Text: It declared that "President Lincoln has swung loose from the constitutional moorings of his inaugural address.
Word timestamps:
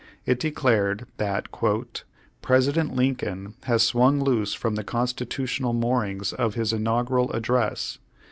It 0.25 0.39
declared 0.39 1.05
that 1.17 1.49
"President 2.41 2.95
Lincoln 2.95 3.53
has 3.65 3.83
swung 3.83 4.19
loose 4.19 4.55
from 4.55 4.73
the 4.73 4.83
constitutional 4.83 5.73
moorings 5.73 6.33
of 6.33 6.55
his 6.55 6.73
inaugural 6.73 7.31
address. 7.33 7.99